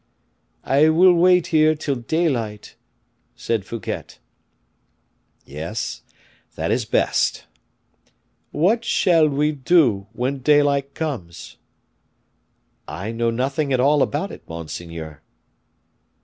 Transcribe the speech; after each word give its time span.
"I 0.63 0.89
will 0.89 1.13
wait 1.13 1.45
here 1.53 1.75
till 1.75 1.93
daylight," 1.93 2.75
said 3.35 3.65
Fouquet. 3.65 4.15
"Yes; 5.45 6.01
that 6.55 6.71
is 6.71 6.85
best." 6.85 7.45
"What 8.49 8.83
shall 8.83 9.29
we 9.29 9.51
do 9.51 10.07
when 10.13 10.39
daylight 10.39 10.95
comes?" 10.95 11.57
"I 12.87 13.11
know 13.11 13.29
nothing 13.29 13.71
at 13.71 13.79
all 13.79 14.01
about 14.01 14.31
it, 14.31 14.41
monseigneur." 14.49 15.21